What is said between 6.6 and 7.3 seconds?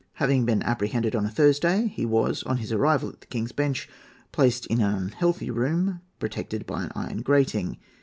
by an iron